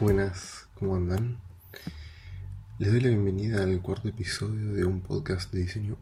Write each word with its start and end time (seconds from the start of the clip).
Buenas, 0.00 0.68
¿cómo 0.74 0.96
andan? 0.96 1.38
Les 2.80 2.90
doy 2.90 3.00
la 3.00 3.10
bienvenida 3.10 3.62
al 3.62 3.80
cuarto 3.80 4.08
episodio 4.08 4.72
de 4.72 4.84
un 4.84 5.00
podcast 5.00 5.52
de 5.52 5.60
diseño, 5.60 5.96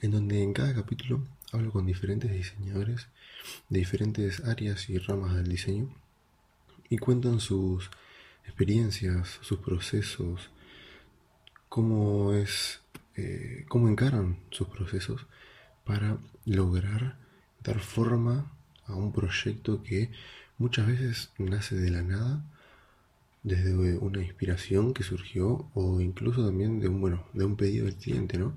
en 0.00 0.10
donde 0.10 0.42
en 0.42 0.52
cada 0.52 0.74
capítulo 0.74 1.24
hablo 1.52 1.70
con 1.70 1.86
diferentes 1.86 2.32
diseñadores 2.32 3.06
de 3.68 3.78
diferentes 3.78 4.40
áreas 4.40 4.90
y 4.90 4.98
ramas 4.98 5.36
del 5.36 5.46
diseño 5.46 5.94
y 6.90 6.98
cuentan 6.98 7.38
sus 7.38 7.88
experiencias, 8.44 9.38
sus 9.42 9.60
procesos, 9.60 10.50
cómo 11.68 12.32
es, 12.32 12.80
eh, 13.14 13.64
cómo 13.68 13.88
encaran 13.88 14.40
sus 14.50 14.66
procesos 14.66 15.26
para 15.84 16.18
lograr 16.44 17.18
dar 17.62 17.78
forma 17.78 18.50
a 18.86 18.96
un 18.96 19.12
proyecto 19.12 19.84
que 19.84 20.10
muchas 20.62 20.86
veces 20.86 21.32
nace 21.38 21.74
de 21.74 21.90
la 21.90 22.02
nada, 22.02 22.44
desde 23.42 23.74
una 23.98 24.22
inspiración 24.22 24.94
que 24.94 25.02
surgió 25.02 25.68
o 25.74 26.00
incluso 26.00 26.46
también 26.46 26.78
de 26.78 26.86
un, 26.86 27.00
bueno, 27.00 27.26
de 27.32 27.44
un 27.44 27.56
pedido 27.56 27.86
del 27.86 27.96
cliente, 27.96 28.38
¿no? 28.38 28.56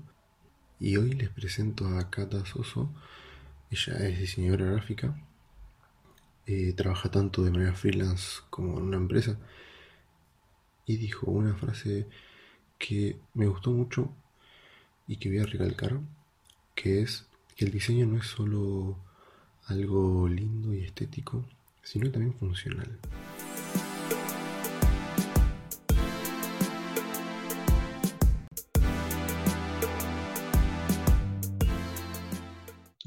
Y 0.78 0.96
hoy 0.98 1.10
les 1.14 1.30
presento 1.30 1.88
a 1.88 2.08
Kata 2.08 2.46
Soso, 2.46 2.92
ella 3.72 3.94
es 4.06 4.20
diseñadora 4.20 4.66
gráfica, 4.66 5.20
eh, 6.46 6.72
trabaja 6.74 7.10
tanto 7.10 7.42
de 7.42 7.50
manera 7.50 7.74
freelance 7.74 8.40
como 8.50 8.78
en 8.78 8.84
una 8.84 8.98
empresa, 8.98 9.36
y 10.86 10.98
dijo 10.98 11.28
una 11.28 11.56
frase 11.56 12.06
que 12.78 13.18
me 13.34 13.48
gustó 13.48 13.72
mucho 13.72 14.14
y 15.08 15.16
que 15.16 15.28
voy 15.28 15.38
a 15.38 15.46
recalcar, 15.46 15.98
que 16.76 17.02
es 17.02 17.26
que 17.56 17.64
el 17.64 17.72
diseño 17.72 18.06
no 18.06 18.18
es 18.18 18.26
solo 18.26 18.96
algo 19.66 20.28
lindo 20.28 20.72
y 20.72 20.84
estético, 20.84 21.44
sino 21.86 22.10
también 22.10 22.34
funcional. 22.34 22.98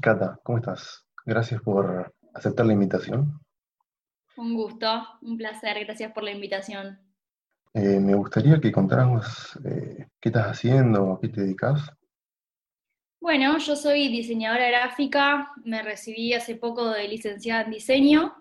Cata, 0.00 0.40
¿cómo 0.42 0.58
estás? 0.58 1.06
Gracias 1.26 1.60
por 1.60 2.14
aceptar 2.32 2.64
la 2.64 2.72
invitación. 2.72 3.38
Un 4.38 4.54
gusto, 4.54 4.88
un 5.20 5.36
placer, 5.36 5.84
gracias 5.84 6.12
por 6.12 6.22
la 6.24 6.30
invitación. 6.30 6.98
Eh, 7.74 8.00
me 8.00 8.14
gustaría 8.14 8.58
que 8.58 8.72
contáramos 8.72 9.58
eh, 9.66 10.06
qué 10.18 10.30
estás 10.30 10.46
haciendo, 10.46 11.12
a 11.12 11.20
qué 11.20 11.28
te 11.28 11.42
dedicas. 11.42 11.90
Bueno, 13.20 13.58
yo 13.58 13.76
soy 13.76 14.08
diseñadora 14.08 14.68
gráfica, 14.68 15.52
me 15.64 15.82
recibí 15.82 16.32
hace 16.32 16.56
poco 16.56 16.88
de 16.88 17.06
licenciada 17.06 17.64
en 17.64 17.72
diseño 17.72 18.40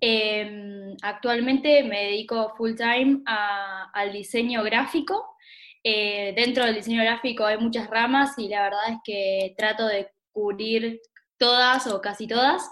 Em, 0.00 0.94
actualmente 1.02 1.82
me 1.82 2.04
dedico 2.04 2.54
full 2.56 2.74
time 2.74 3.22
al 3.26 4.12
diseño 4.12 4.62
gráfico. 4.62 5.36
Eh, 5.82 6.32
dentro 6.36 6.64
del 6.64 6.74
diseño 6.74 7.02
gráfico 7.02 7.44
hay 7.44 7.58
muchas 7.58 7.88
ramas 7.88 8.38
y 8.38 8.48
la 8.48 8.64
verdad 8.64 8.90
es 8.90 8.98
que 9.04 9.54
trato 9.56 9.86
de 9.86 10.10
cubrir 10.32 11.00
todas 11.38 11.86
o 11.86 12.00
casi 12.00 12.26
todas. 12.26 12.68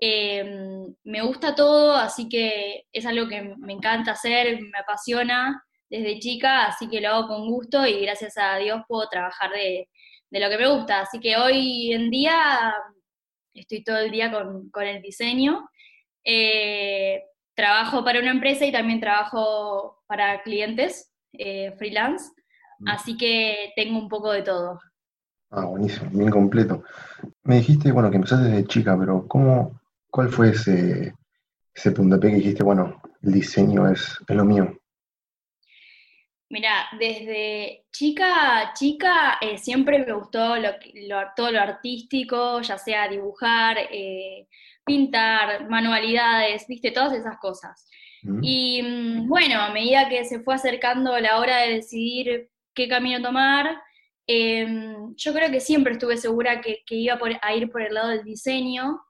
Em, 0.00 0.94
me 1.04 1.22
gusta 1.22 1.54
todo, 1.54 1.94
así 1.96 2.28
que 2.28 2.86
es 2.92 3.06
algo 3.06 3.28
que 3.28 3.42
me 3.58 3.72
encanta 3.72 4.12
hacer, 4.12 4.60
me 4.60 4.78
apasiona 4.78 5.64
desde 5.88 6.18
chica, 6.18 6.66
así 6.66 6.88
que 6.88 7.00
lo 7.00 7.08
hago 7.10 7.28
con 7.28 7.48
gusto 7.50 7.86
y 7.86 8.00
gracias 8.02 8.36
a 8.36 8.56
Dios 8.56 8.82
puedo 8.88 9.08
trabajar 9.08 9.50
de, 9.52 9.88
lo 10.30 10.48
que 10.50 10.58
me 10.58 10.68
gusta. 10.68 11.00
Así 11.02 11.20
que 11.20 11.36
hoy 11.36 11.92
en 11.92 12.10
día 12.10 12.74
estoy 13.54 13.84
todo 13.84 13.98
el 13.98 14.10
día 14.10 14.32
con, 14.32 14.70
con 14.70 14.84
el 14.84 15.00
diseño 15.02 15.68
eh, 16.24 17.24
trabajo 17.54 18.04
para 18.04 18.20
una 18.20 18.30
empresa 18.30 18.64
y 18.64 18.72
también 18.72 19.00
trabajo 19.00 20.02
para 20.06 20.42
clientes 20.42 21.12
eh, 21.32 21.72
freelance, 21.78 22.30
mm. 22.80 22.88
así 22.88 23.16
que 23.16 23.72
tengo 23.76 23.98
un 23.98 24.08
poco 24.08 24.32
de 24.32 24.42
todo. 24.42 24.80
Ah, 25.50 25.66
buenísimo, 25.66 26.10
bien 26.10 26.30
completo. 26.30 26.82
Me 27.44 27.56
dijiste, 27.56 27.92
bueno, 27.92 28.10
que 28.10 28.16
empezaste 28.16 28.48
desde 28.48 28.66
chica, 28.66 28.96
pero 28.98 29.26
¿cómo, 29.28 29.80
cuál 30.10 30.28
fue 30.28 30.50
ese, 30.50 31.14
ese 31.72 31.90
puntapié 31.92 32.30
que 32.30 32.36
dijiste, 32.36 32.64
bueno, 32.64 33.00
el 33.22 33.32
diseño 33.32 33.88
es, 33.88 34.18
lo 34.28 34.44
mío? 34.44 34.76
Mira, 36.54 36.86
desde 37.00 37.84
chica 37.90 38.72
chica 38.76 39.38
eh, 39.40 39.58
siempre 39.58 39.98
me 39.98 40.12
gustó 40.12 40.54
lo, 40.54 40.70
todo 41.34 41.50
lo 41.50 41.60
artístico, 41.60 42.60
ya 42.60 42.78
sea 42.78 43.08
dibujar, 43.08 43.76
pintar, 44.84 45.68
manualidades, 45.68 46.64
viste, 46.68 46.92
todas 46.92 47.12
esas 47.14 47.38
cosas. 47.38 47.88
Mm. 48.22 48.40
Y 48.40 48.82
mm, 48.82 49.28
bueno, 49.28 49.60
a 49.60 49.72
medida 49.72 50.08
que 50.08 50.24
se 50.24 50.44
fue 50.44 50.54
acercando 50.54 51.18
la 51.18 51.40
hora 51.40 51.62
de 51.62 51.74
decidir 51.74 52.48
qué 52.72 52.86
camino 52.86 53.20
tomar, 53.20 53.76
em, 54.28 55.12
yo 55.16 55.34
creo 55.34 55.50
que 55.50 55.58
siempre 55.58 55.94
estuve 55.94 56.16
segura 56.18 56.60
que, 56.60 56.84
iba 56.88 57.18
a 57.42 57.54
ir 57.56 57.68
por 57.68 57.82
el 57.82 57.94
lado 57.94 58.10
del 58.10 58.22
diseño, 58.22 59.00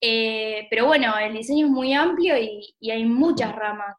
eh, 0.00 0.68
pero 0.70 0.86
bueno, 0.86 1.18
el 1.18 1.32
diseño 1.32 1.66
es 1.66 1.72
muy 1.72 1.92
amplio 1.92 2.36
y, 2.38 2.72
hay 2.88 3.04
muchas 3.04 3.52
ramas. 3.52 3.96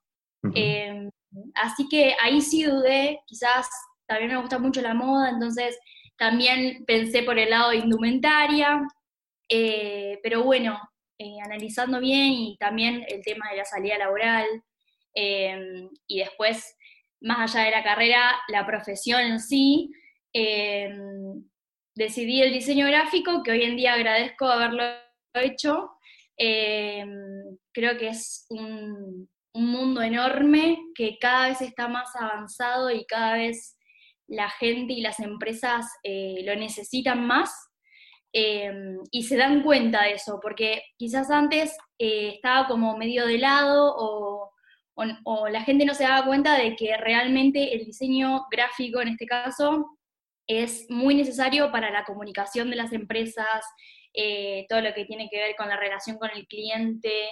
Así 1.55 1.87
que 1.89 2.15
ahí 2.21 2.41
sí 2.41 2.63
dudé, 2.63 3.21
quizás 3.25 3.69
también 4.07 4.31
me 4.31 4.37
gusta 4.37 4.59
mucho 4.59 4.81
la 4.81 4.93
moda, 4.93 5.29
entonces 5.29 5.77
también 6.17 6.85
pensé 6.85 7.23
por 7.23 7.37
el 7.37 7.49
lado 7.49 7.71
de 7.71 7.77
indumentaria, 7.77 8.81
eh, 9.49 10.19
pero 10.23 10.43
bueno, 10.43 10.79
eh, 11.17 11.37
analizando 11.43 11.99
bien 11.99 12.33
y 12.33 12.57
también 12.57 13.05
el 13.07 13.23
tema 13.23 13.49
de 13.49 13.57
la 13.57 13.65
salida 13.65 13.97
laboral 13.97 14.45
em, 15.13 15.89
y 16.07 16.19
después, 16.19 16.75
más 17.21 17.55
allá 17.55 17.65
de 17.65 17.71
la 17.71 17.83
carrera, 17.83 18.35
la 18.49 18.65
profesión 18.65 19.21
en 19.21 19.39
sí, 19.39 19.91
decidí 21.95 22.41
el 22.41 22.51
diseño 22.51 22.87
gráfico, 22.87 23.41
que 23.41 23.51
hoy 23.51 23.63
en 23.63 23.77
día 23.77 23.93
agradezco 23.93 24.45
haberlo 24.47 24.83
hecho. 25.33 25.91
Creo 26.37 27.97
que 27.97 28.09
es 28.09 28.45
un, 28.49 29.29
un 29.55 29.67
mundo 29.71 30.01
enorme 30.01 30.77
que 30.93 31.17
cada 31.19 31.47
vez 31.47 31.61
está 31.61 31.87
más 31.87 32.15
avanzado 32.15 32.91
y 32.91 33.05
cada 33.05 33.33
vez 33.33 33.77
la 34.27 34.49
gente 34.49 34.93
y 34.93 35.01
las 35.01 35.19
empresas 35.19 35.87
eh, 36.03 36.43
lo 36.45 36.55
necesitan 36.55 37.25
más 37.25 37.51
Em, 38.37 38.97
y 39.11 39.23
se 39.23 39.37
dan 39.37 39.63
cuenta 39.63 40.03
de 40.03 40.15
eso, 40.15 40.39
porque 40.41 40.81
quizás 40.97 41.31
antes 41.31 41.73
eh, 41.97 42.31
estaba 42.35 42.67
como 42.67 42.97
medio 42.97 43.25
de 43.25 43.37
lado 43.37 43.95
o, 43.97 44.51
la 45.49 45.61
gente 45.61 45.85
no 45.85 45.93
se 45.93 46.03
daba 46.03 46.25
cuenta 46.25 46.57
de 46.57 46.75
que 46.75 46.97
realmente 46.97 47.75
el 47.75 47.85
diseño 47.85 48.45
gráfico 48.51 49.01
en 49.01 49.09
este 49.09 49.25
caso 49.25 49.85
es 50.47 50.85
muy 50.89 51.15
necesario 51.15 51.71
para 51.71 51.91
la 51.91 52.03
comunicación 52.03 52.69
de 52.69 52.75
las 52.75 52.91
empresas, 52.91 53.65
eh, 54.13 54.65
todo 54.67 54.81
lo 54.81 54.93
que 54.93 55.05
tiene 55.05 55.29
que 55.29 55.37
ver 55.37 55.55
con 55.55 55.69
la 55.69 55.77
relación 55.77 56.17
con 56.17 56.29
el 56.31 56.45
cliente. 56.47 57.29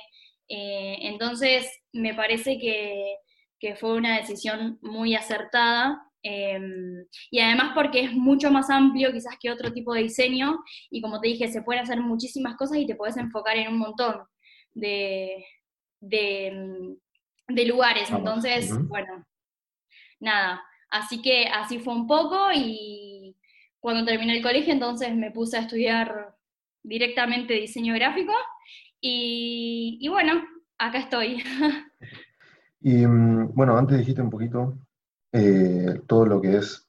Eh, 0.55 0.97
entonces, 1.01 1.65
me 1.93 2.13
parece 2.13 2.57
que, 2.59 3.15
que 3.59 3.75
fue 3.75 3.93
una 3.93 4.17
decisión 4.17 4.77
muy 4.81 5.15
acertada 5.15 6.13
Em, 6.25 7.05
y 7.31 7.39
además 7.39 7.73
porque 7.75 7.99
es 7.99 8.13
mucho 8.13 8.49
más 8.49 8.69
amplio 8.69 9.11
quizás 9.11 9.37
que 9.37 9.51
otro 9.51 9.73
tipo 9.73 9.93
de 9.93 10.03
diseño 10.03 10.57
y 10.89 11.01
como 11.01 11.19
te 11.19 11.27
dije, 11.27 11.49
se 11.49 11.61
pueden 11.61 11.83
hacer 11.83 11.99
muchísimas 11.99 12.55
cosas 12.55 12.77
y 12.77 12.85
te 12.87 12.95
puedes 12.95 13.17
enfocar 13.17 13.57
en 13.57 13.67
un 13.67 13.79
montón 13.79 14.23
de, 14.73 15.45
de, 15.99 16.77
lugares. 17.67 18.09
Entonces, 18.09 18.71
bueno, 18.87 19.25
nada, 20.21 20.63
así 20.89 21.21
que 21.21 21.47
así 21.47 21.79
fue 21.79 21.93
un 21.93 22.07
poco 22.07 22.51
y 22.55 23.35
cuando 23.81 24.05
terminé 24.05 24.37
el 24.37 24.43
colegio 24.43 24.71
entonces 24.73 25.13
me 25.13 25.31
puse 25.31 25.57
a 25.57 25.61
estudiar 25.61 26.35
directamente 26.83 27.53
diseño 27.53 27.93
gráfico 27.95 28.33
y, 29.01 29.97
y 29.99 30.07
bueno, 30.07 30.41
acá 30.87 30.99
estoy. 30.99 31.43
y 32.81 33.05
mm, 33.05 33.53
bueno, 33.53 33.77
antes 33.77 33.97
dijiste 33.97 34.21
un 34.21 34.29
poquito 34.29 34.77
eh, 35.31 36.01
todo 36.07 36.25
lo 36.25 36.41
que 36.41 36.57
es 36.57 36.87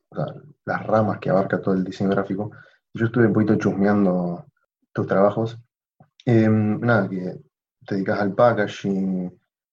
las 0.65 0.87
ramas 0.87 1.19
que 1.19 1.31
abarca 1.31 1.61
todo 1.61 1.75
el 1.75 1.85
diseño 1.85 2.11
gráfico. 2.11 2.51
Yo 2.93 3.07
estuve 3.07 3.27
un 3.27 3.33
poquito 3.33 3.57
chusmeando 3.57 4.47
tus 4.93 5.07
trabajos. 5.07 5.59
Em, 6.25 6.81
nada, 6.81 7.09
que 7.09 7.41
te 7.87 7.95
dedicas 7.97 8.21
al 8.21 8.35
packaging, 8.35 9.31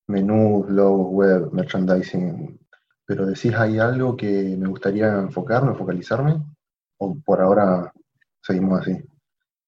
menús, 0.07 0.69
logos, 0.69 1.07
web, 1.11 1.53
merchandising, 1.53 2.59
pero 3.05 3.25
decís 3.25 3.53
hay 3.53 3.77
algo 3.77 4.17
que 4.17 4.55
me 4.57 4.67
gustaría 4.67 5.13
enfocarme, 5.19 5.75
focalizarme, 5.75 6.41
o 6.97 7.17
por 7.23 7.41
ahora 7.41 7.93
seguimos 8.41 8.81
así. 8.81 8.97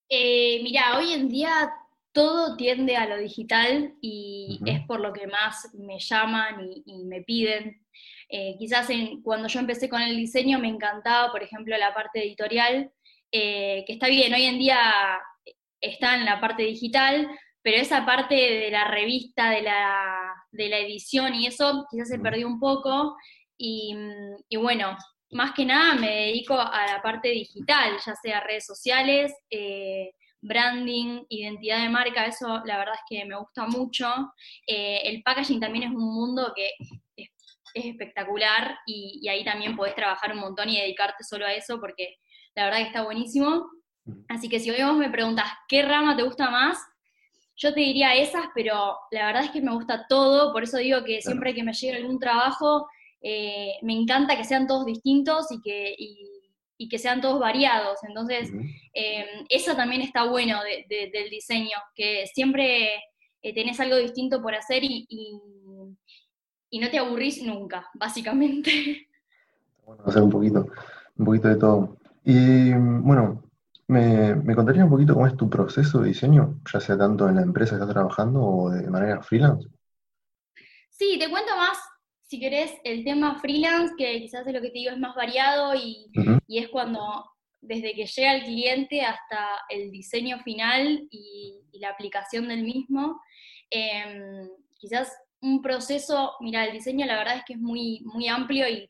Eh, 0.10 0.60
mira, 0.64 0.98
hoy 0.98 1.14
en 1.14 1.30
día 1.30 1.72
todo 2.14 2.56
tiende 2.56 2.96
a 2.96 3.08
lo 3.08 3.18
digital 3.18 3.94
y 4.02 4.60
es 4.66 4.82
por 4.88 5.00
lo 5.00 5.12
que 5.12 5.28
más 5.28 5.70
me 5.74 6.00
llaman 6.00 6.70
y 6.86 7.04
me 7.06 7.22
piden 7.24 7.84
eh, 8.36 8.56
quizás 8.58 8.88
cuando 9.24 9.48
yo 9.48 9.60
empecé 9.60 9.88
con 9.88 10.02
el 10.02 10.18
diseño 10.18 10.58
me 10.58 10.68
encantaba, 10.68 11.32
por 11.32 11.44
ejemplo, 11.44 11.78
la 11.78 11.94
parte 11.94 12.24
editorial, 12.24 12.92
eh, 13.32 13.84
que 13.86 13.94
está 13.94 14.08
bien, 14.08 14.34
hoy 14.34 14.46
en 14.46 14.58
día 14.58 15.20
está 15.80 16.16
en 16.16 16.26
la 16.26 16.42
parte 16.42 16.64
digital, 16.64 17.30
pero 17.62 17.78
esa 17.78 18.06
parte 18.06 18.34
de 18.34 18.72
la 18.72 18.86
revista, 18.86 19.52
de 19.52 19.62
la, 19.62 20.34
de 20.52 20.70
la 20.70 20.80
edición 20.80 21.36
y 21.36 21.46
eso 21.48 21.86
quizás 21.92 22.10
se 22.10 22.20
perdió 22.20 22.48
un 22.48 22.60
poco. 22.60 23.16
Y, 23.56 23.96
y, 24.50 24.58
bueno, 24.58 24.98
más 25.32 25.54
que 25.54 25.66
nada 25.66 25.94
me 25.94 26.10
dedico 26.10 26.56
a 26.56 26.88
la 26.88 27.02
parte 27.04 27.30
digital, 27.30 27.98
ya 28.04 28.16
sea 28.16 28.40
redes 28.42 28.66
sociales, 28.66 29.32
eh, 29.52 30.12
branding, 30.44 31.24
identidad 31.30 31.82
de 31.82 31.90
marca, 31.90 32.26
eso 32.26 32.62
la 32.66 32.78
verdad 32.78 32.96
es 32.96 33.02
que 33.10 33.26
me 33.26 33.38
gusta 33.38 33.66
mucho. 33.66 34.08
Eh, 34.68 35.02
el 35.06 35.24
packaging 35.24 35.60
también 35.60 35.86
es 35.86 35.92
un 35.92 36.14
mundo 36.14 36.54
que 36.56 36.72
es, 37.16 37.30
espectacular 37.74 38.78
y, 38.86 39.20
y, 39.24 39.30
ahí 39.30 39.44
también 39.44 39.76
podés 39.76 39.96
trabajar 39.96 40.32
un 40.34 40.42
montón 40.42 40.70
y 40.70 40.80
dedicarte 40.80 41.24
solo 41.24 41.48
a 41.48 41.54
eso 41.54 41.80
porque 41.80 42.18
la 42.54 42.66
verdad 42.66 42.80
que 42.80 42.88
está 42.88 43.04
buenísimo. 43.04 43.68
Así 44.28 44.48
que 44.48 44.60
si 44.60 44.70
hoy 44.70 44.84
vos 44.84 44.96
me 44.96 45.10
preguntas 45.10 45.46
qué 45.68 45.82
rama 45.82 46.16
te 46.16 46.22
gusta 46.22 46.52
más, 46.52 46.78
yo 47.56 47.74
te 47.74 47.80
diría 47.80 48.16
esas, 48.16 48.46
pero 48.54 48.98
la 49.12 49.28
verdad 49.28 49.46
es 49.46 49.52
que 49.52 49.62
me 49.62 49.74
gusta 49.74 50.06
todo, 50.08 50.52
por 50.52 50.64
eso 50.64 50.78
digo 50.78 51.04
que 51.04 51.22
siempre 51.22 51.54
que 51.54 51.64
me 51.64 51.74
llegue 51.74 51.98
algún 51.98 52.20
trabajo, 52.20 52.88
eh, 53.22 53.76
me 53.82 53.94
encanta 53.94 54.36
que 54.36 54.44
sean 54.44 54.68
todos 54.68 54.86
distintos 54.86 55.52
y 55.52 55.62
que, 55.62 55.96
y, 55.98 56.30
que 56.90 57.00
sean 57.00 57.22
todos 57.22 57.40
variados. 57.40 58.00
Entonces, 58.08 58.52
eh, 58.94 59.26
eso 59.50 59.76
también 59.76 60.02
está 60.02 60.24
bueno 60.26 60.60
del 60.64 61.30
diseño, 61.30 61.78
que 61.96 62.26
siempre 62.28 62.90
eh, 63.42 63.54
tenés 63.54 63.80
algo 63.80 63.98
distinto 63.98 64.42
por 64.42 64.56
hacer 64.56 64.84
y, 64.84 65.08
y, 66.70 66.80
no 66.80 66.90
te 66.90 66.98
aburrís 66.98 67.44
nunca, 67.44 67.88
básicamente. 67.94 69.08
Bueno, 69.86 70.04
hacer 70.06 70.24
un 70.24 70.30
poquito, 70.30 70.68
un 71.18 71.26
poquito 71.26 71.48
de 71.48 71.56
todo. 71.56 71.98
Y 72.26 72.74
bueno, 72.74 73.44
¿Me, 73.88 74.36
¿Me, 74.36 74.56
contarías 74.56 74.86
un 74.86 74.90
poquito 74.90 75.14
cómo 75.14 75.28
es 75.28 75.36
tu 75.36 75.50
proceso 75.50 76.00
de 76.00 76.08
diseño, 76.08 76.60
ya 76.72 76.80
sea 76.80 76.98
tanto 76.98 77.28
en 77.28 77.36
la 77.36 77.42
empresa 77.42 77.76
que 77.76 77.82
estás 77.82 77.94
trabajando 77.94 78.42
o 78.42 78.70
de 78.70 78.90
manera 78.90 79.22
freelance? 79.22 79.68
Sí, 80.90 81.18
te 81.20 81.30
cuento 81.30 81.56
más, 81.58 81.78
si 82.34 82.40
querés, 82.40 82.74
el 82.84 83.04
tema 83.04 83.40
freelance, 83.40 83.94
que 83.96 84.20
quizás 84.20 84.48
es 84.48 84.54
lo 84.56 84.60
que 84.60 84.70
te 84.70 84.80
digo 84.80 84.90
es 84.90 84.98
más 84.98 85.14
variado 85.14 85.76
y, 85.76 86.10
y 86.48 86.58
es 86.58 86.68
cuando 86.70 87.24
desde 87.62 87.94
que 87.94 88.08
llega 88.08 88.34
el 88.34 88.44
cliente 88.44 89.02
hasta 89.02 89.50
el 89.70 89.92
diseño 89.92 90.40
final 90.40 91.08
y, 91.12 91.62
y 91.72 91.78
la 91.78 91.90
aplicación 91.90 92.48
del 92.48 92.64
mismo. 92.64 93.22
Eh, 93.70 94.48
quizás 94.80 95.16
un 95.42 95.62
proceso, 95.62 96.34
mira, 96.40 96.66
el 96.66 96.74
diseño 96.74 97.06
la 97.06 97.18
verdad 97.18 97.38
es 97.38 97.44
que 97.46 97.54
es 97.54 97.60
muy, 97.60 98.02
muy 98.04 98.28
amplio 98.28 98.68
y 98.68 98.90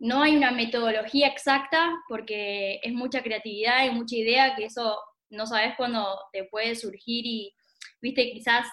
no 0.00 0.24
hay 0.24 0.34
una 0.34 0.50
metodología 0.50 1.28
exacta 1.28 1.92
porque 2.08 2.80
es 2.82 2.92
mucha 2.92 3.22
creatividad 3.22 3.86
y 3.86 3.94
mucha 3.94 4.16
idea 4.16 4.56
que 4.56 4.64
eso 4.64 4.98
no 5.30 5.46
sabes 5.46 5.74
cuándo 5.76 6.18
te 6.32 6.42
puede 6.42 6.74
surgir 6.74 7.24
y, 7.24 7.54
viste, 8.02 8.32
quizás 8.32 8.66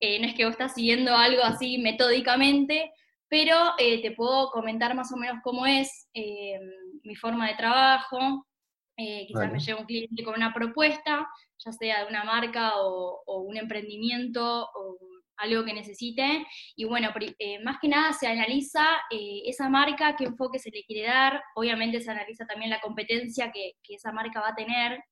eh, 0.00 0.18
no 0.20 0.26
es 0.26 0.34
que 0.34 0.46
vos 0.46 0.52
estás 0.52 0.72
siguiendo 0.72 1.14
algo 1.14 1.42
así 1.42 1.76
metódicamente, 1.76 2.90
pero 3.32 3.56
eh, 3.78 4.02
te 4.02 4.10
puedo 4.10 4.50
comentar 4.50 4.94
más 4.94 5.10
o 5.10 5.16
menos 5.16 5.38
cómo 5.42 5.64
es 5.64 6.06
eh, 6.12 6.60
mi 7.02 7.16
forma 7.16 7.48
de 7.48 7.54
trabajo. 7.54 8.46
quizás 8.94 9.50
me 9.50 9.58
llega 9.58 9.80
un 9.80 9.86
cliente 9.86 10.22
con 10.22 10.34
una 10.34 10.52
propuesta, 10.52 11.26
ya 11.56 11.72
sea 11.72 12.00
de 12.04 12.10
una 12.10 12.24
marca 12.24 12.76
o, 12.76 13.22
o 13.24 13.40
un 13.40 13.56
emprendimiento 13.56 14.68
o 14.74 14.98
algo 15.38 15.64
que 15.64 15.72
necesite. 15.72 16.46
Y 16.76 16.84
bueno, 16.84 17.10
eh, 17.38 17.58
más 17.62 17.78
que 17.80 17.88
nada 17.88 18.12
se 18.12 18.26
analiza 18.26 18.84
eh, 19.10 19.42
esa 19.46 19.70
marca, 19.70 20.14
qué 20.14 20.24
enfoque 20.24 20.58
se 20.58 20.70
le 20.70 20.84
quiere 20.84 21.08
dar, 21.08 21.42
obviamente 21.54 22.02
se 22.02 22.10
analiza 22.10 22.46
también 22.46 22.70
la 22.70 22.82
competencia 22.82 23.50
que, 23.50 23.72
esa 23.88 24.12
marca 24.12 24.40
va 24.40 24.48
a 24.48 24.54
tener. 24.54 25.02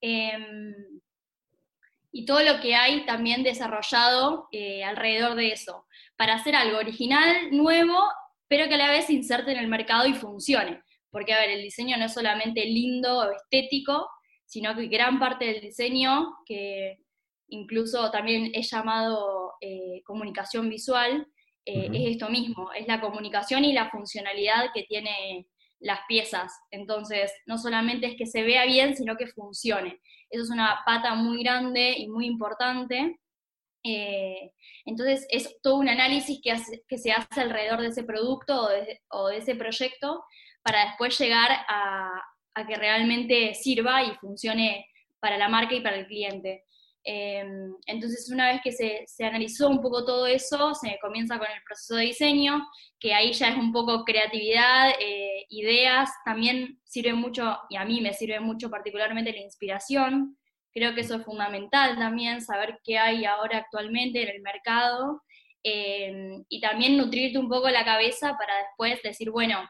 Em, 0.00 0.74
y 2.10 2.24
todo 2.24 2.42
lo 2.42 2.60
que 2.60 2.74
hay 2.74 3.04
también 3.04 3.42
desarrollado 3.42 4.48
eh, 4.52 4.82
alrededor 4.82 5.34
de 5.34 5.52
eso, 5.52 5.86
para 6.18 6.34
hacer 6.34 6.56
algo 6.56 6.78
original, 6.78 7.52
nuevo, 7.52 7.96
pero 8.48 8.68
que 8.68 8.74
a 8.74 8.78
la 8.78 8.90
vez 8.90 9.06
se 9.06 9.12
inserte 9.12 9.52
en 9.52 9.58
el 9.58 9.68
mercado 9.68 10.06
y 10.06 10.14
funcione. 10.14 10.82
Porque, 11.10 11.32
a 11.32 11.40
ver, 11.40 11.50
el 11.50 11.62
diseño 11.62 11.96
no 11.96 12.06
es 12.06 12.12
solamente 12.12 12.64
lindo 12.66 13.20
o 13.20 13.32
estético, 13.32 14.10
sino 14.44 14.74
que 14.74 14.88
gran 14.88 15.20
parte 15.20 15.44
del 15.46 15.60
diseño, 15.60 16.34
que 16.44 16.98
incluso 17.48 18.10
también 18.10 18.50
es 18.52 18.68
llamado 18.70 19.54
eh, 19.60 20.02
comunicación 20.04 20.68
visual, 20.68 21.26
eh, 21.64 21.88
es 21.92 22.12
esto 22.12 22.28
mismo, 22.28 22.72
es 22.72 22.88
la 22.88 23.00
comunicación 23.00 23.64
y 23.64 23.72
la 23.72 23.88
funcionalidad 23.88 24.70
que 24.74 24.82
tiene 24.82 25.46
las 25.78 26.00
piezas. 26.08 26.52
Entonces, 26.72 27.32
no 27.46 27.58
solamente 27.58 28.08
es 28.08 28.16
que 28.16 28.26
se 28.26 28.42
vea 28.42 28.66
bien, 28.66 28.96
sino 28.96 29.16
que 29.16 29.28
funcione. 29.28 30.00
Eso 30.30 30.42
es 30.42 30.50
una 30.50 30.80
pata 30.84 31.14
muy 31.14 31.44
grande 31.44 31.94
y 31.96 32.08
muy 32.08 32.26
importante. 32.26 33.20
Eh, 33.84 34.52
entonces, 34.84 35.26
es 35.30 35.60
todo 35.62 35.76
un 35.76 35.88
análisis 35.88 36.40
que, 36.42 36.98
se 36.98 37.12
hace 37.12 37.40
alrededor 37.40 37.80
de 37.80 37.88
ese 37.88 38.04
producto 38.04 38.68
o 39.10 39.28
de, 39.28 39.36
ese 39.36 39.54
proyecto 39.54 40.24
para 40.62 40.86
después 40.86 41.18
llegar 41.18 41.50
a, 41.68 42.22
que 42.66 42.74
realmente 42.74 43.54
sirva 43.54 44.02
y 44.02 44.16
funcione 44.16 44.86
para 45.20 45.38
la 45.38 45.48
marca 45.48 45.74
y 45.74 45.80
para 45.80 45.96
el 45.96 46.06
cliente. 46.06 46.64
Em, 47.04 47.74
entonces, 47.86 48.28
una 48.30 48.48
vez 48.52 48.60
que 48.62 48.72
se, 48.72 49.24
analizó 49.24 49.68
un 49.68 49.80
poco 49.80 50.04
todo 50.04 50.26
eso, 50.26 50.74
se 50.74 50.98
comienza 51.00 51.38
con 51.38 51.46
el 51.46 51.62
proceso 51.64 51.94
de 51.94 52.06
diseño, 52.06 52.66
que 52.98 53.14
ahí 53.14 53.32
ya 53.32 53.50
es 53.50 53.56
un 53.56 53.72
poco 53.72 54.04
creatividad, 54.04 54.90
eh, 55.00 55.46
ideas, 55.50 56.10
también 56.24 56.80
sirve 56.84 57.12
mucho, 57.12 57.58
y 57.70 57.76
a 57.76 57.84
mí 57.84 58.00
me 58.00 58.12
sirve 58.12 58.40
mucho 58.40 58.70
particularmente 58.70 59.32
la 59.32 59.40
inspiración. 59.40 60.37
Creo 60.78 60.94
que 60.94 61.00
eso 61.00 61.16
es 61.16 61.24
fundamental 61.24 61.98
también, 61.98 62.40
saber 62.40 62.78
qué 62.84 62.98
hay 62.98 63.24
ahora 63.24 63.58
actualmente 63.58 64.22
en 64.22 64.28
el 64.28 64.42
mercado, 64.42 65.22
em, 65.64 66.44
y 66.48 66.60
también 66.60 66.96
nutrirte 66.96 67.36
un 67.36 67.48
poco 67.48 67.68
la 67.68 67.84
cabeza 67.84 68.36
para 68.38 68.56
después 68.58 69.02
decir, 69.02 69.32
bueno, 69.32 69.68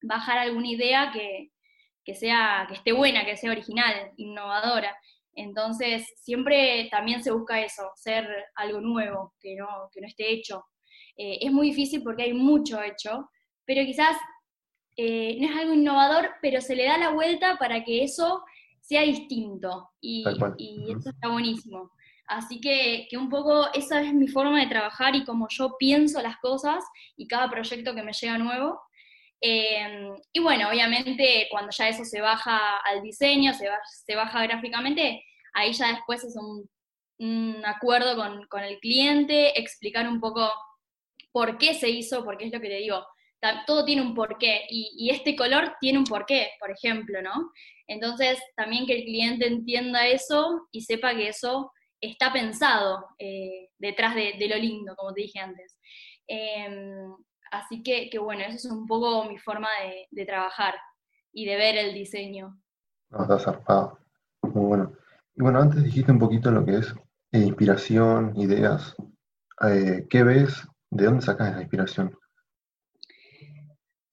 bajar 0.00 0.38
alguna 0.38 0.68
idea 0.68 1.10
que, 1.12 1.50
que, 2.02 2.14
sea, 2.14 2.64
que 2.68 2.74
esté 2.74 2.92
buena, 2.92 3.26
que 3.26 3.36
sea 3.36 3.50
original, 3.50 4.12
innovadora. 4.16 4.96
Entonces, 5.34 6.10
siempre 6.16 6.88
también 6.90 7.22
se 7.22 7.32
busca 7.32 7.60
eso, 7.60 7.90
ser 7.94 8.26
algo 8.54 8.80
nuevo, 8.80 9.34
que 9.38 9.56
no, 9.56 9.90
que 9.92 10.00
no 10.00 10.06
esté 10.06 10.32
hecho. 10.32 10.64
Eh, 11.18 11.36
es 11.42 11.52
muy 11.52 11.68
difícil 11.68 12.02
porque 12.02 12.22
hay 12.22 12.32
mucho 12.32 12.82
hecho, 12.82 13.28
pero 13.66 13.84
quizás 13.84 14.16
eh, 14.96 15.36
no 15.38 15.48
es 15.50 15.56
algo 15.56 15.74
innovador, 15.74 16.30
pero 16.40 16.62
se 16.62 16.74
le 16.74 16.84
da 16.84 16.96
la 16.96 17.10
vuelta 17.10 17.58
para 17.58 17.84
que 17.84 18.02
eso 18.04 18.42
sea 18.86 19.02
distinto. 19.02 19.90
Y, 20.00 20.24
y 20.58 20.92
eso 20.92 21.10
está 21.10 21.28
buenísimo. 21.28 21.90
Así 22.28 22.60
que, 22.60 23.06
que, 23.08 23.16
un 23.16 23.28
poco 23.28 23.72
esa 23.72 24.00
es 24.00 24.12
mi 24.12 24.26
forma 24.26 24.60
de 24.60 24.66
trabajar 24.66 25.14
y 25.14 25.24
como 25.24 25.46
yo 25.48 25.76
pienso 25.78 26.20
las 26.20 26.38
cosas 26.38 26.84
y 27.16 27.28
cada 27.28 27.48
proyecto 27.48 27.94
que 27.94 28.02
me 28.02 28.12
llega 28.12 28.38
nuevo. 28.38 28.80
Em, 29.40 30.16
y 30.32 30.40
bueno, 30.40 30.68
obviamente 30.68 31.46
cuando 31.50 31.70
ya 31.70 31.88
eso 31.88 32.04
se 32.04 32.20
baja 32.20 32.78
al 32.78 33.02
diseño, 33.02 33.52
se, 33.54 33.68
se 34.04 34.16
baja 34.16 34.42
gráficamente, 34.42 35.24
ahí 35.54 35.72
ya 35.72 35.88
después 35.92 36.24
es 36.24 36.36
un, 36.36 36.68
acuerdo 37.64 38.16
con, 38.48 38.64
el 38.64 38.78
cliente, 38.78 39.58
explicar 39.58 40.08
un 40.08 40.20
poco 40.20 40.50
por 41.32 41.58
qué 41.58 41.74
se 41.74 41.88
hizo, 41.88 42.24
porque 42.24 42.46
es 42.46 42.52
lo 42.52 42.60
que 42.60 42.68
te 42.68 42.76
digo, 42.76 43.06
todo 43.66 43.84
tiene 43.84 44.02
un 44.02 44.14
porqué 44.14 44.62
y, 44.68 44.92
y 44.96 45.10
este 45.10 45.36
color 45.36 45.74
tiene 45.80 45.98
un 45.98 46.04
porqué, 46.04 46.50
por 46.58 46.70
ejemplo, 46.70 47.20
¿no? 47.22 47.50
Entonces, 47.86 48.38
también 48.56 48.86
que 48.86 48.98
el 48.98 49.04
cliente 49.04 49.46
entienda 49.46 50.06
eso 50.06 50.68
y 50.72 50.82
sepa 50.82 51.14
que 51.14 51.28
eso 51.28 51.72
está 52.00 52.32
pensado 52.32 53.06
eh, 53.18 53.68
detrás 53.78 54.14
de, 54.14 54.34
lo 54.48 54.56
lindo, 54.56 54.94
como 54.96 55.12
te 55.12 55.22
dije 55.22 55.38
antes. 55.38 55.78
Em, 56.26 57.14
Así 57.50 57.82
que, 57.82 58.10
bueno, 58.18 58.42
eso 58.42 58.68
es 58.68 58.72
un 58.72 58.86
poco 58.86 59.24
mi 59.24 59.38
forma 59.38 59.68
de, 60.10 60.26
trabajar 60.26 60.74
y 61.32 61.46
de 61.46 61.56
ver 61.56 61.76
el 61.76 61.94
diseño. 61.94 62.58
No, 63.10 63.22
está 63.22 63.38
zarpado. 63.38 63.98
Muy 64.42 64.66
bueno. 64.66 64.92
Y 65.34 65.42
bueno, 65.42 65.60
antes 65.60 65.82
dijiste 65.82 66.12
un 66.12 66.18
poquito 66.18 66.50
lo 66.50 66.64
que 66.64 66.78
es 66.78 66.94
eh, 67.32 67.38
inspiración, 67.38 68.32
ideas. 68.36 68.94
Eh, 69.66 70.06
¿Qué 70.10 70.22
ves? 70.22 70.66
¿De 70.90 71.04
dónde 71.04 71.22
sacas 71.22 71.50
esa 71.50 71.60
inspiración? 71.60 72.18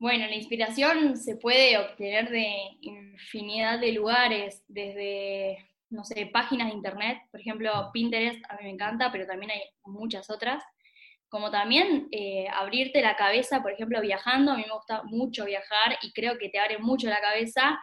Bueno, 0.03 0.27
la 0.27 0.36
inspiración 0.36 1.15
se 1.15 1.38
puede 1.38 1.77
obtener 1.77 2.29
de 2.29 2.45
infinidad 2.81 3.79
de 3.79 3.93
lugares, 3.93 4.62
desde, 4.67 5.65
no 5.89 6.03
sé, 6.03 6.25
páginas 6.25 6.67
de 6.67 6.74
internet, 6.75 7.19
por 7.31 7.39
ejemplo, 7.39 7.89
Pinterest 7.93 8.43
a 8.50 8.57
mí 8.57 8.63
me 8.63 8.72
encanta, 8.72 9.13
pero 9.13 9.25
también 9.25 9.51
hay 9.51 9.62
muchas 9.86 10.29
otras. 10.29 10.62
Como 11.29 11.51
también 11.51 12.10
eh, 12.12 12.48
abrirte 12.51 13.01
la 13.01 13.15
cabeza, 13.15 13.62
por 13.62 13.72
ejemplo, 13.72 14.01
viajando, 14.01 14.51
a 14.51 14.57
mí 14.57 14.65
me 14.67 14.74
gusta 14.74 15.03
mucho 15.05 15.45
viajar 15.45 15.98
y 16.01 16.12
creo 16.12 16.38
que 16.38 16.50
te 16.50 16.60
abre 16.60 16.79
mucho 16.79 17.07
la 17.07 17.22
cabeza 17.22 17.79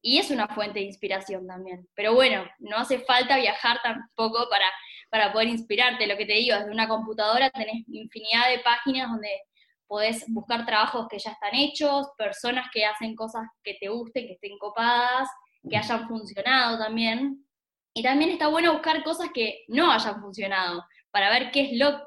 y 0.00 0.18
es 0.18 0.30
una 0.30 0.46
fuente 0.46 0.78
de 0.78 0.84
inspiración 0.84 1.48
también. 1.48 1.88
Pero 1.96 2.14
bueno, 2.14 2.48
no 2.60 2.76
hace 2.76 3.00
falta 3.00 3.36
viajar 3.36 3.80
tampoco 3.82 4.48
para, 4.48 4.70
para 5.10 5.32
poder 5.32 5.48
inspirarte, 5.48 6.06
lo 6.06 6.16
que 6.16 6.26
te 6.26 6.34
digo, 6.34 6.56
desde 6.56 6.70
una 6.70 6.86
computadora 6.86 7.50
tenés 7.50 7.82
infinidad 7.88 8.50
de 8.50 8.60
páginas 8.60 9.10
donde 9.10 9.49
podés 9.90 10.24
buscar 10.28 10.64
trabajos 10.64 11.08
que 11.08 11.18
ya 11.18 11.32
están 11.32 11.52
hechos, 11.52 12.06
personas 12.16 12.68
que 12.72 12.86
hacen 12.86 13.16
cosas 13.16 13.42
que 13.64 13.74
te 13.80 13.88
gusten, 13.88 14.28
que 14.28 14.34
estén 14.34 14.56
copadas, 14.56 15.28
que 15.68 15.76
hayan 15.76 16.06
funcionado 16.06 16.78
también. 16.78 17.44
Y 17.92 18.00
también 18.00 18.30
está 18.30 18.46
bueno 18.46 18.72
buscar 18.72 19.02
cosas 19.02 19.30
que 19.34 19.64
no 19.66 19.90
hayan 19.90 20.20
funcionado, 20.20 20.84
para 21.10 21.28
ver 21.28 21.50
qué 21.50 21.62
es 21.62 21.72
lo, 21.72 22.00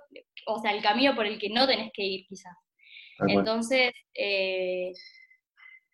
o 0.48 0.62
sea, 0.62 0.72
el 0.72 0.82
camino 0.82 1.14
por 1.14 1.26
el 1.26 1.38
que 1.38 1.50
no 1.50 1.68
tenés 1.68 1.92
que 1.94 2.04
ir 2.04 2.26
quizás. 2.26 2.56
Entonces, 3.28 3.92
eh, 4.14 4.94